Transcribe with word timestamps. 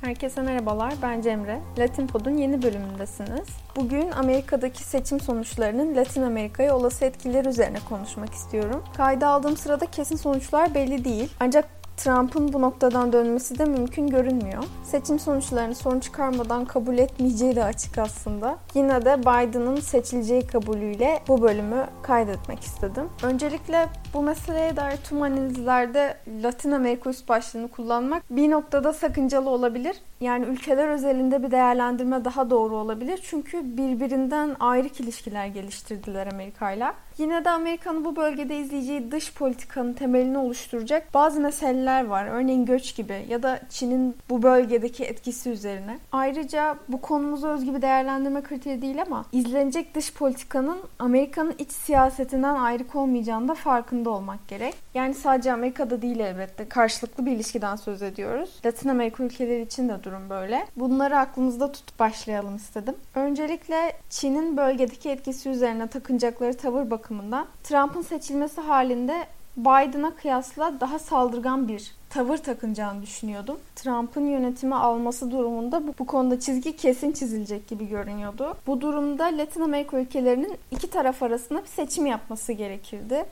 Herkese 0.00 0.42
merhabalar, 0.42 0.94
ben 1.02 1.20
Cemre. 1.20 1.60
Latin 1.78 2.06
Pod'un 2.06 2.36
yeni 2.36 2.62
bölümündesiniz. 2.62 3.48
Bugün 3.76 4.10
Amerika'daki 4.10 4.82
seçim 4.84 5.20
sonuçlarının 5.20 5.96
Latin 5.96 6.22
Amerika'ya 6.22 6.76
olası 6.76 7.04
etkileri 7.04 7.48
üzerine 7.48 7.78
konuşmak 7.88 8.34
istiyorum. 8.34 8.84
Kayda 8.96 9.28
aldığım 9.28 9.56
sırada 9.56 9.86
kesin 9.86 10.16
sonuçlar 10.16 10.74
belli 10.74 11.04
değil. 11.04 11.32
Ancak 11.40 11.79
Trump'ın 12.04 12.52
bu 12.52 12.60
noktadan 12.60 13.12
dönmesi 13.12 13.58
de 13.58 13.64
mümkün 13.64 14.06
görünmüyor. 14.06 14.64
Seçim 14.84 15.18
sonuçlarını 15.18 15.74
sorun 15.74 16.00
çıkarmadan 16.00 16.64
kabul 16.64 16.98
etmeyeceği 16.98 17.56
de 17.56 17.64
açık 17.64 17.98
aslında. 17.98 18.58
Yine 18.74 19.04
de 19.04 19.20
Biden'ın 19.20 19.76
seçileceği 19.76 20.46
kabulüyle 20.46 21.22
bu 21.28 21.42
bölümü 21.42 21.86
kaydetmek 22.02 22.60
istedim. 22.60 23.08
Öncelikle 23.22 23.88
bu 24.14 24.22
meseleye 24.22 24.76
dair 24.76 24.96
tüm 24.96 25.22
analizlerde 25.22 26.16
Latin 26.42 26.70
Amerika 26.70 27.10
üst 27.10 27.28
başlığını 27.28 27.68
kullanmak 27.68 28.22
bir 28.30 28.50
noktada 28.50 28.92
sakıncalı 28.92 29.50
olabilir. 29.50 29.96
Yani 30.20 30.46
ülkeler 30.46 30.88
özelinde 30.88 31.42
bir 31.42 31.50
değerlendirme 31.50 32.24
daha 32.24 32.50
doğru 32.50 32.76
olabilir. 32.76 33.20
Çünkü 33.22 33.76
birbirinden 33.76 34.56
ayrı 34.60 34.88
ilişkiler 34.88 35.46
geliştirdiler 35.46 36.26
Amerika 36.26 36.72
ile. 36.72 36.92
Yine 37.18 37.44
de 37.44 37.50
Amerika'nın 37.50 38.04
bu 38.04 38.16
bölgede 38.16 38.56
izleyeceği 38.56 39.12
dış 39.12 39.34
politikanın 39.34 39.92
temelini 39.92 40.38
oluşturacak 40.38 41.14
bazı 41.14 41.40
meseleler 41.40 42.04
var. 42.04 42.26
Örneğin 42.26 42.66
göç 42.66 42.96
gibi 42.96 43.24
ya 43.28 43.42
da 43.42 43.60
Çin'in 43.70 44.16
bu 44.30 44.42
bölgedeki 44.42 45.04
etkisi 45.04 45.50
üzerine. 45.50 45.98
Ayrıca 46.12 46.76
bu 46.88 47.00
konumuza 47.00 47.48
özgü 47.48 47.74
bir 47.74 47.82
değerlendirme 47.82 48.42
kriteri 48.42 48.82
değil 48.82 49.02
ama 49.02 49.24
izlenecek 49.32 49.94
dış 49.94 50.14
politikanın 50.14 50.78
Amerika'nın 50.98 51.54
iç 51.58 51.72
siyasetinden 51.72 52.54
ayrık 52.54 52.96
olmayacağını 52.96 53.48
da 53.48 53.54
farkında 53.54 54.10
olmak 54.10 54.48
gerek. 54.48 54.74
Yani 54.94 55.14
sadece 55.14 55.52
Amerika'da 55.52 56.02
değil 56.02 56.20
elbette. 56.20 56.68
Karşılıklı 56.68 57.26
bir 57.26 57.32
ilişkiden 57.32 57.76
söz 57.76 58.02
ediyoruz. 58.02 58.50
Latin 58.64 58.88
Amerika 58.88 59.24
ülkeleri 59.24 59.62
için 59.62 59.88
de 59.88 60.04
durum 60.04 60.09
böyle. 60.30 60.66
Bunları 60.76 61.18
aklımızda 61.18 61.72
tutup 61.72 61.98
başlayalım 61.98 62.56
istedim. 62.56 62.94
Öncelikle 63.14 63.92
Çin'in 64.10 64.56
bölgedeki 64.56 65.10
etkisi 65.10 65.48
üzerine 65.48 65.86
takınacakları 65.86 66.56
tavır 66.56 66.90
bakımından 66.90 67.46
Trump'ın 67.64 68.02
seçilmesi 68.02 68.60
halinde 68.60 69.26
Biden'a 69.56 70.14
kıyasla 70.14 70.80
daha 70.80 70.98
saldırgan 70.98 71.68
bir 71.68 71.94
tavır 72.10 72.36
takınacağını 72.36 73.02
düşünüyordum. 73.02 73.58
Trump'ın 73.76 74.26
yönetimi 74.26 74.74
alması 74.74 75.30
durumunda 75.30 75.86
bu, 75.86 75.94
bu 75.98 76.06
konuda 76.06 76.40
çizgi 76.40 76.76
kesin 76.76 77.12
çizilecek 77.12 77.68
gibi 77.68 77.88
görünüyordu. 77.88 78.56
Bu 78.66 78.80
durumda 78.80 79.24
Latin 79.24 79.60
Amerika 79.60 79.98
ülkelerinin 79.98 80.58
iki 80.70 80.90
taraf 80.90 81.22
arasında 81.22 81.62
bir 81.62 81.68
seçim 81.68 82.06
yapması 82.06 82.52
gerekirdi 82.52 83.24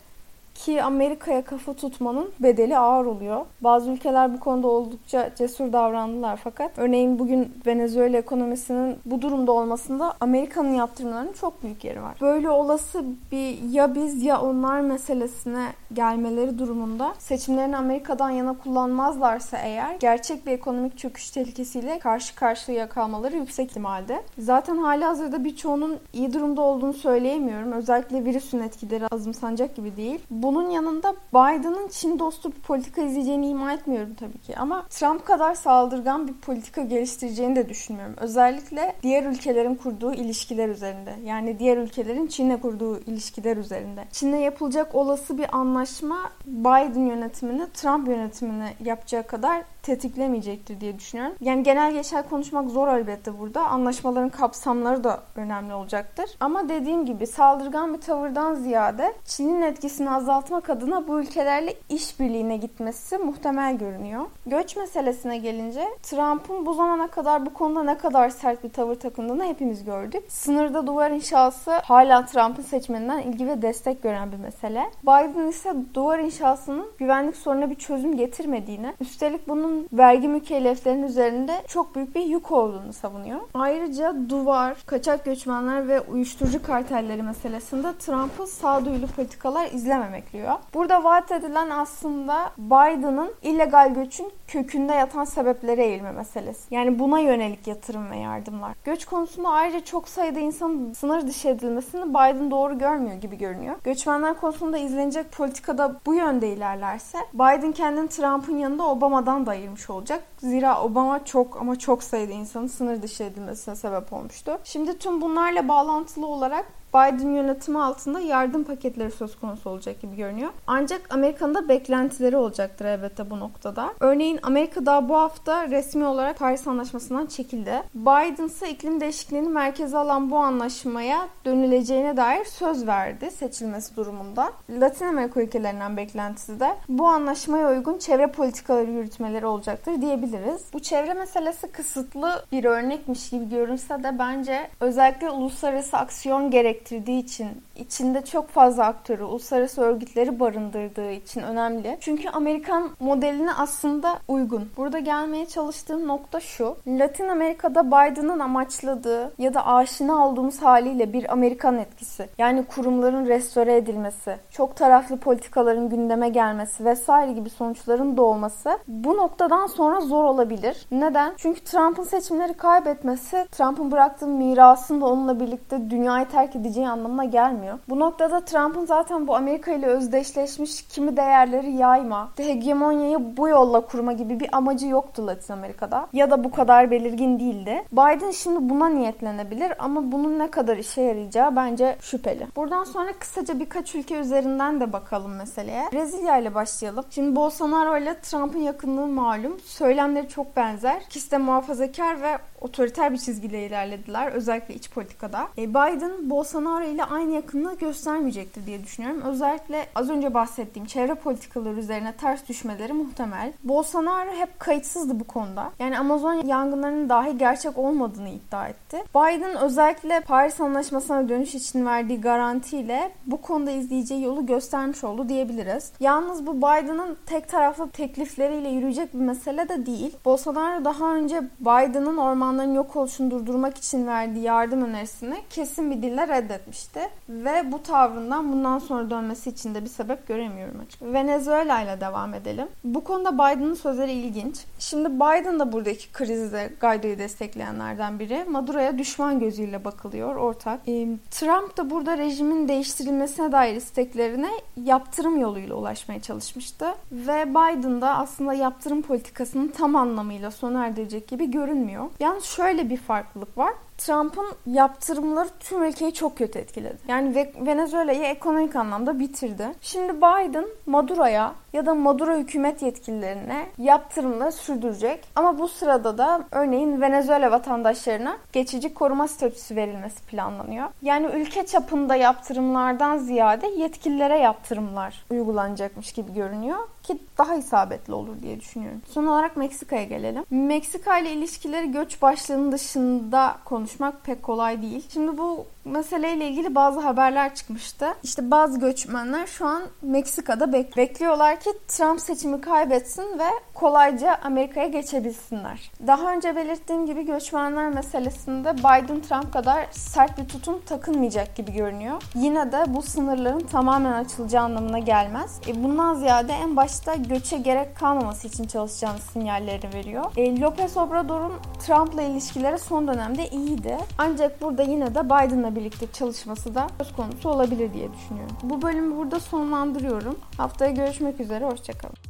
ki 0.58 0.82
Amerika'ya 0.82 1.44
kafa 1.44 1.72
tutmanın 1.72 2.30
bedeli 2.40 2.78
ağır 2.78 3.06
oluyor. 3.06 3.46
Bazı 3.60 3.90
ülkeler 3.90 4.34
bu 4.34 4.40
konuda 4.40 4.68
oldukça 4.68 5.34
cesur 5.34 5.72
davrandılar 5.72 6.40
fakat 6.44 6.78
örneğin 6.78 7.18
bugün 7.18 7.52
Venezuela 7.66 8.16
ekonomisinin 8.16 8.96
bu 9.04 9.22
durumda 9.22 9.52
olmasında 9.52 10.14
Amerika'nın 10.20 10.74
yaptırımlarının 10.74 11.32
çok 11.32 11.62
büyük 11.62 11.84
yeri 11.84 12.02
var. 12.02 12.16
Böyle 12.20 12.50
olası 12.50 13.04
bir 13.32 13.70
ya 13.70 13.94
biz 13.94 14.22
ya 14.22 14.40
onlar 14.40 14.80
meselesine 14.80 15.66
gelmeleri 15.92 16.58
durumunda 16.58 17.14
seçimlerini 17.18 17.76
Amerika'dan 17.76 18.30
yana 18.30 18.52
kullanmazlarsa 18.52 19.58
eğer 19.58 19.96
gerçek 20.00 20.46
bir 20.46 20.52
ekonomik 20.52 20.98
çöküş 20.98 21.30
tehlikesiyle 21.30 21.98
karşı 21.98 22.34
karşıya 22.34 22.88
kalmaları 22.88 23.36
yüksek 23.36 23.70
ihtimalde. 23.70 24.22
Zaten 24.38 24.76
hali 24.76 25.04
hazırda 25.04 25.44
birçoğunun 25.44 25.98
iyi 26.12 26.32
durumda 26.32 26.60
olduğunu 26.60 26.92
söyleyemiyorum. 26.92 27.72
Özellikle 27.72 28.24
virüsün 28.24 28.60
etkileri 28.60 29.06
azımsanacak 29.06 29.76
gibi 29.76 29.96
değil. 29.96 30.20
Bu 30.30 30.47
bunun 30.48 30.70
yanında 30.70 31.14
Biden'ın 31.32 31.88
Çin 31.88 32.18
dostu 32.18 32.52
bir 32.52 32.60
politika 32.60 33.02
izleyeceğini 33.02 33.48
ima 33.48 33.72
etmiyorum 33.72 34.14
tabii 34.14 34.38
ki. 34.38 34.56
Ama 34.56 34.86
Trump 34.90 35.26
kadar 35.26 35.54
saldırgan 35.54 36.28
bir 36.28 36.34
politika 36.34 36.82
geliştireceğini 36.82 37.56
de 37.56 37.68
düşünmüyorum. 37.68 38.14
Özellikle 38.20 38.94
diğer 39.02 39.24
ülkelerin 39.24 39.74
kurduğu 39.74 40.14
ilişkiler 40.14 40.68
üzerinde. 40.68 41.14
Yani 41.24 41.58
diğer 41.58 41.76
ülkelerin 41.76 42.26
Çin'le 42.26 42.56
kurduğu 42.56 42.98
ilişkiler 42.98 43.56
üzerinde. 43.56 44.04
Çin'le 44.12 44.36
yapılacak 44.36 44.94
olası 44.94 45.38
bir 45.38 45.56
anlaşma 45.56 46.30
Biden 46.46 47.06
yönetimini 47.06 47.66
Trump 47.74 48.08
yönetimini 48.08 48.68
yapacağı 48.84 49.26
kadar 49.26 49.62
tetiklemeyecektir 49.88 50.80
diye 50.80 50.98
düşünüyorum. 50.98 51.34
Yani 51.40 51.62
genel 51.62 51.92
geçer 51.92 52.28
konuşmak 52.30 52.70
zor 52.70 52.88
elbette 52.88 53.38
burada. 53.38 53.66
Anlaşmaların 53.66 54.28
kapsamları 54.28 55.04
da 55.04 55.20
önemli 55.36 55.74
olacaktır. 55.74 56.30
Ama 56.40 56.68
dediğim 56.68 57.06
gibi 57.06 57.26
saldırgan 57.26 57.94
bir 57.94 58.00
tavırdan 58.00 58.54
ziyade 58.54 59.12
Çin'in 59.24 59.62
etkisini 59.62 60.10
azaltmak 60.10 60.70
adına 60.70 61.08
bu 61.08 61.20
ülkelerle 61.20 61.74
işbirliğine 61.88 62.56
gitmesi 62.56 63.18
muhtemel 63.18 63.78
görünüyor. 63.78 64.26
Göç 64.46 64.76
meselesine 64.76 65.38
gelince 65.38 65.84
Trump'ın 66.02 66.66
bu 66.66 66.74
zamana 66.74 67.06
kadar 67.06 67.46
bu 67.46 67.54
konuda 67.54 67.82
ne 67.82 67.98
kadar 67.98 68.30
sert 68.30 68.64
bir 68.64 68.70
tavır 68.70 68.94
takındığını 68.94 69.44
hepimiz 69.44 69.84
gördük. 69.84 70.24
Sınırda 70.28 70.86
duvar 70.86 71.10
inşası 71.10 71.70
hala 71.70 72.26
Trump'ın 72.26 72.62
seçmeninden 72.62 73.18
ilgi 73.18 73.46
ve 73.46 73.62
destek 73.62 74.02
gören 74.02 74.32
bir 74.32 74.36
mesele. 74.36 74.90
Biden 75.02 75.46
ise 75.46 75.74
duvar 75.94 76.18
inşasının 76.18 76.86
güvenlik 76.98 77.36
sorununa 77.36 77.70
bir 77.70 77.74
çözüm 77.74 78.16
getirmediğini, 78.16 78.94
üstelik 79.00 79.48
bunun 79.48 79.77
vergi 79.92 80.28
mükelleflerinin 80.28 81.02
üzerinde 81.02 81.62
çok 81.68 81.94
büyük 81.94 82.14
bir 82.14 82.20
yük 82.20 82.52
olduğunu 82.52 82.92
savunuyor. 82.92 83.40
Ayrıca 83.54 84.14
duvar, 84.28 84.76
kaçak 84.86 85.24
göçmenler 85.24 85.88
ve 85.88 86.00
uyuşturucu 86.00 86.62
kartelleri 86.62 87.22
meselesinde 87.22 87.88
Trump'ın 87.98 88.44
sağduyulu 88.44 89.06
politikalar 89.06 89.66
izlememekliyor. 89.66 90.54
Burada 90.74 91.04
vaat 91.04 91.32
edilen 91.32 91.70
aslında 91.70 92.50
Biden'ın 92.58 93.32
illegal 93.42 93.94
göçün 93.94 94.32
kökünde 94.48 94.92
yatan 94.92 95.24
sebeplere 95.24 95.84
eğilme 95.84 96.12
meselesi. 96.12 96.74
Yani 96.74 96.98
buna 96.98 97.20
yönelik 97.20 97.66
yatırım 97.66 98.10
ve 98.10 98.16
yardımlar. 98.16 98.72
Göç 98.84 99.04
konusunda 99.04 99.48
ayrıca 99.48 99.84
çok 99.84 100.08
sayıda 100.08 100.40
insanın 100.40 100.92
sınır 100.92 101.26
dışı 101.26 101.48
edilmesini 101.48 102.10
Biden 102.10 102.50
doğru 102.50 102.78
görmüyor 102.78 103.16
gibi 103.16 103.38
görünüyor. 103.38 103.76
Göçmenler 103.84 104.40
konusunda 104.40 104.78
izlenecek 104.78 105.32
politikada 105.32 106.00
bu 106.06 106.14
yönde 106.14 106.48
ilerlerse 106.48 107.18
Biden 107.34 107.72
kendini 107.72 108.08
Trump'ın 108.08 108.56
yanında 108.56 108.86
Obama'dan 108.86 109.46
da 109.46 109.54
ayırmış 109.68 109.90
olacak. 109.90 110.22
Zira 110.38 110.82
Obama 110.82 111.24
çok 111.24 111.56
ama 111.60 111.78
çok 111.78 112.02
sayıda 112.02 112.32
insanın 112.32 112.66
sınır 112.66 113.02
dışı 113.02 113.24
edilmesine 113.24 113.76
sebep 113.76 114.12
olmuştu. 114.12 114.58
Şimdi 114.64 114.98
tüm 114.98 115.20
bunlarla 115.20 115.68
bağlantılı 115.68 116.26
olarak 116.26 116.66
Biden 116.94 117.30
yönetimi 117.30 117.82
altında 117.82 118.20
yardım 118.20 118.64
paketleri 118.64 119.10
söz 119.10 119.38
konusu 119.38 119.70
olacak 119.70 120.02
gibi 120.02 120.16
görünüyor. 120.16 120.50
Ancak 120.66 121.14
Amerika'nın 121.14 121.54
da 121.54 121.68
beklentileri 121.68 122.36
olacaktır 122.36 122.84
elbette 122.84 123.30
bu 123.30 123.40
noktada. 123.40 123.94
Örneğin 124.00 124.38
Amerika 124.42 124.86
daha 124.86 125.08
bu 125.08 125.16
hafta 125.16 125.68
resmi 125.68 126.06
olarak 126.06 126.38
Paris 126.38 126.68
Anlaşması'ndan 126.68 127.26
çekildi. 127.26 127.82
Biden 127.94 128.46
ise 128.46 128.70
iklim 128.70 129.00
değişikliğini 129.00 129.48
merkeze 129.48 129.98
alan 129.98 130.30
bu 130.30 130.36
anlaşmaya 130.36 131.28
dönüleceğine 131.44 132.16
dair 132.16 132.44
söz 132.44 132.86
verdi 132.86 133.30
seçilmesi 133.30 133.96
durumunda. 133.96 134.52
Latin 134.70 135.06
Amerika 135.06 135.42
ülkelerinden 135.42 135.96
beklentisi 135.96 136.60
de 136.60 136.74
bu 136.88 137.06
anlaşmaya 137.06 137.70
uygun 137.70 137.98
çevre 137.98 138.26
politikaları 138.26 138.90
yürütmeleri 138.90 139.46
olacaktır 139.46 140.00
diyebiliriz. 140.00 140.62
Bu 140.72 140.80
çevre 140.80 141.14
meselesi 141.14 141.72
kısıtlı 141.72 142.44
bir 142.52 142.64
örnekmiş 142.64 143.30
gibi 143.30 143.48
görünse 143.48 144.02
de 144.02 144.18
bence 144.18 144.70
özellikle 144.80 145.30
uluslararası 145.30 145.96
aksiyon 145.96 146.50
gerek 146.50 146.77
gerektirdiği 146.78 147.22
için, 147.22 147.48
içinde 147.76 148.24
çok 148.24 148.48
fazla 148.48 148.84
aktörü, 148.84 149.24
uluslararası 149.24 149.82
örgütleri 149.82 150.40
barındırdığı 150.40 151.10
için 151.10 151.40
önemli. 151.40 151.96
Çünkü 152.00 152.28
Amerikan 152.28 152.90
modeline 153.00 153.52
aslında 153.52 154.18
uygun. 154.28 154.70
Burada 154.76 154.98
gelmeye 154.98 155.46
çalıştığım 155.46 156.08
nokta 156.08 156.40
şu. 156.40 156.76
Latin 156.86 157.28
Amerika'da 157.28 157.86
Biden'ın 157.86 158.38
amaçladığı 158.38 159.32
ya 159.38 159.54
da 159.54 159.66
aşina 159.66 160.26
olduğumuz 160.26 160.62
haliyle 160.62 161.12
bir 161.12 161.32
Amerikan 161.32 161.78
etkisi. 161.78 162.28
Yani 162.38 162.64
kurumların 162.64 163.26
restore 163.26 163.76
edilmesi, 163.76 164.36
çok 164.50 164.76
taraflı 164.76 165.16
politikaların 165.16 165.88
gündeme 165.88 166.28
gelmesi 166.28 166.84
vesaire 166.84 167.32
gibi 167.32 167.50
sonuçların 167.50 168.16
doğması 168.16 168.78
bu 168.88 169.16
noktadan 169.16 169.66
sonra 169.66 170.00
zor 170.00 170.24
olabilir. 170.24 170.86
Neden? 170.90 171.32
Çünkü 171.36 171.60
Trump'ın 171.60 172.02
seçimleri 172.02 172.54
kaybetmesi, 172.54 173.46
Trump'ın 173.52 173.90
bıraktığı 173.90 174.26
mirasın 174.26 175.00
da 175.00 175.06
onunla 175.06 175.40
birlikte 175.40 175.90
dünyayı 175.90 176.28
terk 176.28 176.56
edeceği 176.56 176.67
edeceği 176.68 176.88
anlamına 176.88 177.24
gelmiyor. 177.24 177.78
Bu 177.88 177.98
noktada 177.98 178.40
Trump'ın 178.44 178.84
zaten 178.84 179.26
bu 179.26 179.36
Amerika 179.36 179.72
ile 179.72 179.86
özdeşleşmiş 179.86 180.82
kimi 180.82 181.16
değerleri 181.16 181.72
yayma, 181.72 182.30
hegemonyayı 182.36 183.36
bu 183.36 183.48
yolla 183.48 183.80
kurma 183.80 184.12
gibi 184.12 184.40
bir 184.40 184.48
amacı 184.52 184.86
yoktu 184.86 185.26
Latin 185.26 185.52
Amerika'da. 185.52 186.06
Ya 186.12 186.30
da 186.30 186.44
bu 186.44 186.50
kadar 186.50 186.90
belirgin 186.90 187.40
değildi. 187.40 187.84
Biden 187.92 188.30
şimdi 188.30 188.70
buna 188.70 188.88
niyetlenebilir 188.88 189.72
ama 189.78 190.12
bunun 190.12 190.38
ne 190.38 190.50
kadar 190.50 190.76
işe 190.76 191.02
yarayacağı 191.02 191.56
bence 191.56 191.96
şüpheli. 192.00 192.46
Buradan 192.56 192.84
sonra 192.84 193.12
kısaca 193.18 193.60
birkaç 193.60 193.94
ülke 193.94 194.14
üzerinden 194.14 194.80
de 194.80 194.92
bakalım 194.92 195.36
meseleye. 195.36 195.84
Brezilya 195.92 196.38
ile 196.38 196.54
başlayalım. 196.54 197.04
Şimdi 197.10 197.36
Bolsonaro 197.36 197.98
ile 197.98 198.20
Trump'ın 198.20 198.58
yakınlığı 198.58 199.06
malum. 199.06 199.60
Söylemleri 199.64 200.28
çok 200.28 200.56
benzer. 200.56 201.02
İkisi 201.06 201.30
de 201.30 201.38
muhafazakar 201.38 202.22
ve 202.22 202.38
otoriter 202.60 203.12
bir 203.12 203.18
çizgiyle 203.18 203.66
ilerlediler. 203.66 204.32
Özellikle 204.32 204.74
iç 204.74 204.90
politikada. 204.90 205.48
E 205.58 205.70
Biden 205.70 206.30
Bolsonaro 206.30 206.57
Bolsonaro 206.58 206.84
ile 206.84 207.04
aynı 207.04 207.34
yakınlığı 207.34 207.78
göstermeyecektir 207.78 208.66
diye 208.66 208.84
düşünüyorum. 208.84 209.22
Özellikle 209.22 209.86
az 209.94 210.10
önce 210.10 210.34
bahsettiğim 210.34 210.86
çevre 210.86 211.14
politikaları 211.14 211.74
üzerine 211.74 212.12
ters 212.12 212.48
düşmeleri 212.48 212.92
muhtemel. 212.92 213.52
Bolsonaro 213.64 214.30
hep 214.30 214.60
kayıtsızdı 214.60 215.20
bu 215.20 215.24
konuda. 215.24 215.70
Yani 215.78 215.98
Amazon 215.98 216.46
yangınlarının 216.46 217.08
dahi 217.08 217.38
gerçek 217.38 217.78
olmadığını 217.78 218.28
iddia 218.28 218.68
etti. 218.68 219.02
Biden 219.14 219.56
özellikle 219.56 220.20
Paris 220.20 220.60
Anlaşması'na 220.60 221.28
dönüş 221.28 221.54
için 221.54 221.86
verdiği 221.86 222.20
garantiyle 222.20 223.12
bu 223.26 223.42
konuda 223.42 223.70
izleyeceği 223.70 224.22
yolu 224.22 224.46
göstermiş 224.46 225.04
oldu 225.04 225.28
diyebiliriz. 225.28 225.92
Yalnız 226.00 226.46
bu 226.46 226.56
Biden'ın 226.56 227.16
tek 227.26 227.48
taraflı 227.48 227.90
teklifleriyle 227.90 228.68
yürüyecek 228.68 229.14
bir 229.14 229.18
mesele 229.18 229.68
de 229.68 229.86
değil. 229.86 230.16
Bolsonaro 230.24 230.84
daha 230.84 231.14
önce 231.14 231.42
Biden'ın 231.60 232.16
ormanların 232.16 232.74
yok 232.74 232.96
oluşunu 232.96 233.30
durdurmak 233.30 233.76
için 233.76 234.06
verdiği 234.06 234.44
yardım 234.44 234.82
önerisini 234.82 235.36
kesin 235.50 235.90
bir 235.90 236.02
dille 236.02 236.28
reddetmişti. 236.48 237.00
Ve 237.28 237.72
bu 237.72 237.82
tavrından 237.82 238.52
bundan 238.52 238.78
sonra 238.78 239.10
dönmesi 239.10 239.50
için 239.50 239.74
de 239.74 239.84
bir 239.84 239.88
sebep 239.88 240.28
göremiyorum 240.28 240.80
açıkçası. 240.80 241.12
Venezuela 241.12 241.82
ile 241.82 242.00
devam 242.00 242.34
edelim. 242.34 242.68
Bu 242.84 243.04
konuda 243.04 243.34
Biden'ın 243.34 243.74
sözleri 243.74 244.12
ilginç. 244.12 244.64
Şimdi 244.78 245.08
Biden 245.08 245.60
da 245.60 245.72
buradaki 245.72 246.12
krizde 246.12 246.72
Guaido'yu 246.80 247.18
destekleyenlerden 247.18 248.18
biri. 248.18 248.44
Maduro'ya 248.44 248.98
düşman 248.98 249.40
gözüyle 249.40 249.84
bakılıyor 249.84 250.36
ortak. 250.36 250.80
E, 250.88 251.08
Trump 251.30 251.76
da 251.76 251.90
burada 251.90 252.18
rejimin 252.18 252.68
değiştirilmesine 252.68 253.52
dair 253.52 253.74
isteklerine 253.74 254.50
yaptırım 254.84 255.40
yoluyla 255.40 255.74
ulaşmaya 255.74 256.20
çalışmıştı. 256.20 256.86
Ve 257.12 257.50
Biden 257.50 258.00
da 258.00 258.16
aslında 258.16 258.54
yaptırım 258.54 259.02
politikasının 259.02 259.68
tam 259.68 259.96
anlamıyla 259.96 260.50
sona 260.50 260.86
erdirecek 260.86 261.28
gibi 261.28 261.50
görünmüyor. 261.50 262.04
Yalnız 262.20 262.44
şöyle 262.44 262.90
bir 262.90 262.96
farklılık 262.96 263.58
var. 263.58 263.72
Trump'ın 263.98 264.46
yaptırımları 264.66 265.48
tüm 265.60 265.84
ülkeyi 265.84 266.14
çok 266.14 266.38
kötü 266.38 266.58
etkiledi. 266.58 266.96
Yani 267.08 267.52
Venezuela'yı 267.60 268.22
ekonomik 268.22 268.76
anlamda 268.76 269.18
bitirdi. 269.18 269.66
Şimdi 269.80 270.16
Biden 270.16 270.66
Maduro'ya 270.86 271.54
ya 271.72 271.86
da 271.86 271.94
Maduro 271.94 272.36
hükümet 272.36 272.82
yetkililerine 272.82 273.66
yaptırımları 273.78 274.52
sürdürecek. 274.52 275.24
Ama 275.36 275.58
bu 275.58 275.68
sırada 275.68 276.18
da 276.18 276.44
örneğin 276.50 277.00
Venezuela 277.00 277.50
vatandaşlarına 277.50 278.36
geçici 278.52 278.94
koruma 278.94 279.28
statüsü 279.28 279.76
verilmesi 279.76 280.22
planlanıyor. 280.26 280.88
Yani 281.02 281.26
ülke 281.26 281.66
çapında 281.66 282.16
yaptırımlardan 282.16 283.18
ziyade 283.18 283.66
yetkililere 283.66 284.38
yaptırımlar 284.38 285.24
uygulanacakmış 285.30 286.12
gibi 286.12 286.34
görünüyor 286.34 286.78
ki 287.02 287.18
daha 287.38 287.54
isabetli 287.56 288.12
olur 288.14 288.42
diye 288.42 288.60
düşünüyorum. 288.60 289.02
Son 289.10 289.26
olarak 289.26 289.56
Meksika'ya 289.56 290.04
gelelim. 290.04 290.44
Meksika 290.50 291.18
ile 291.18 291.32
ilişkileri 291.32 291.92
göç 291.92 292.22
başlığının 292.22 292.72
dışında 292.72 293.56
konuşmak 293.88 294.24
pek 294.24 294.42
kolay 294.42 294.82
değil. 294.82 295.06
Şimdi 295.12 295.38
bu 295.38 295.66
meseleyle 295.88 296.48
ilgili 296.48 296.74
bazı 296.74 297.00
haberler 297.00 297.54
çıkmıştı. 297.54 298.06
İşte 298.22 298.50
bazı 298.50 298.80
göçmenler 298.80 299.46
şu 299.46 299.66
an 299.66 299.82
Meksika'da 300.02 300.64
bek- 300.64 300.96
bekliyorlar 300.96 301.60
ki 301.60 301.70
Trump 301.88 302.20
seçimi 302.20 302.60
kaybetsin 302.60 303.38
ve 303.38 303.48
kolayca 303.74 304.38
Amerika'ya 304.44 304.86
geçebilsinler. 304.86 305.90
Daha 306.06 306.32
önce 306.32 306.56
belirttiğim 306.56 307.06
gibi 307.06 307.26
göçmenler 307.26 307.88
meselesinde 307.88 308.76
Biden 308.78 309.20
Trump 309.20 309.52
kadar 309.52 309.86
sert 309.90 310.38
bir 310.38 310.48
tutum 310.48 310.80
takılmayacak 310.86 311.56
gibi 311.56 311.72
görünüyor. 311.72 312.22
Yine 312.34 312.72
de 312.72 312.84
bu 312.88 313.02
sınırların 313.02 313.60
tamamen 313.60 314.12
açılacağı 314.12 314.64
anlamına 314.64 314.98
gelmez. 314.98 315.60
E 315.68 315.84
bundan 315.84 316.14
ziyade 316.14 316.52
en 316.52 316.76
başta 316.76 317.14
göçe 317.14 317.58
gerek 317.58 317.96
kalmaması 317.96 318.48
için 318.48 318.64
çalışacağını 318.66 319.18
sinyalleri 319.18 319.94
veriyor. 319.94 320.24
E, 320.36 320.60
Lopez 320.60 320.96
Obrador'un 320.96 321.52
Trump'la 321.86 322.22
ilişkileri 322.22 322.78
son 322.78 323.08
dönemde 323.08 323.48
iyiydi. 323.48 323.98
Ancak 324.18 324.62
burada 324.62 324.82
yine 324.82 325.14
de 325.14 325.24
Biden'la 325.24 325.76
birlikte 325.78 326.06
çalışması 326.12 326.74
da 326.74 326.86
söz 326.98 327.12
konusu 327.12 327.48
olabilir 327.48 327.94
diye 327.94 328.08
düşünüyorum. 328.12 328.56
Bu 328.62 328.82
bölümü 328.82 329.16
burada 329.16 329.40
sonlandırıyorum. 329.40 330.38
Haftaya 330.56 330.90
görüşmek 330.90 331.40
üzere, 331.40 331.64
hoşçakalın. 331.64 332.27